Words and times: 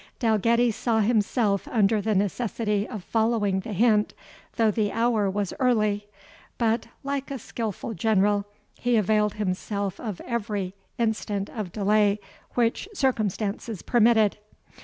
Dalgetty 0.17 0.71
saw 0.71 1.01
himself 1.01 1.67
under 1.67 2.01
the 2.01 2.15
necessity 2.15 2.87
of 2.87 3.03
following 3.03 3.59
the 3.59 3.71
hint, 3.71 4.15
though 4.55 4.71
the 4.71 4.91
hour 4.91 5.29
was 5.29 5.53
early; 5.59 6.07
but, 6.57 6.87
like 7.03 7.29
a 7.29 7.37
skilful 7.37 7.93
general, 7.93 8.45
he 8.79 8.95
availed 8.95 9.35
himself 9.35 9.99
of 9.99 10.19
every 10.21 10.73
instant 10.97 11.49
of 11.51 11.71
delay 11.71 12.19
which 12.55 12.89
circumstances 12.95 13.83
permitted. 13.83 14.39